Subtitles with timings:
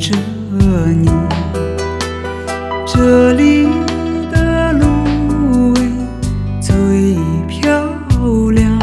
[0.00, 0.16] 着
[0.96, 1.10] 你，
[2.86, 3.68] 这里
[4.32, 5.80] 的芦苇
[6.58, 7.86] 最漂
[8.52, 8.78] 亮，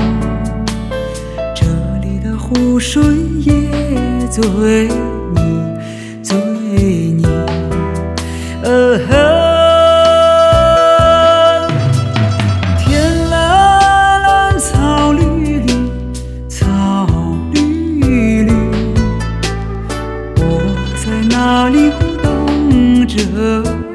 [1.55, 1.65] 这
[2.03, 3.01] 里的湖水
[3.39, 3.67] 也
[4.29, 5.06] 最。
[23.17, 23.86] je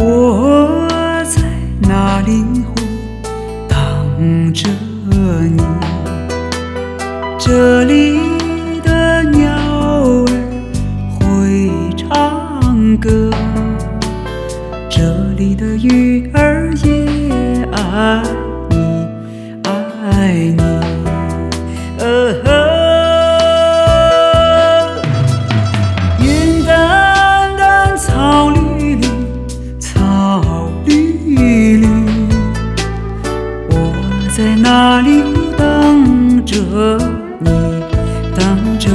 [0.00, 0.88] 我
[1.24, 1.42] 在
[1.80, 2.74] 那林湖
[3.68, 4.68] 等着
[5.10, 5.56] 你，
[7.38, 8.33] 这里。
[36.74, 36.98] 和
[37.38, 37.50] 你
[38.34, 38.90] 荡着